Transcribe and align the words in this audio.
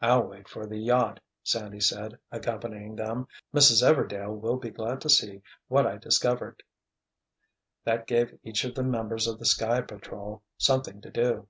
"I'll 0.00 0.22
wait 0.22 0.48
for 0.48 0.66
the 0.68 0.78
yacht," 0.78 1.18
Sandy 1.42 1.80
said, 1.80 2.16
accompanying 2.30 2.94
them. 2.94 3.26
"Mrs. 3.52 3.82
Everdail 3.82 4.38
will 4.38 4.56
be 4.56 4.70
glad 4.70 5.00
to 5.00 5.08
see 5.10 5.42
what 5.66 5.84
I 5.84 5.96
discovered." 5.96 6.62
That 7.82 8.06
gave 8.06 8.38
each 8.44 8.62
of 8.62 8.76
the 8.76 8.84
members 8.84 9.26
of 9.26 9.40
the 9.40 9.46
Sky 9.46 9.80
Patrol 9.80 10.44
something 10.58 11.00
to 11.00 11.10
do. 11.10 11.48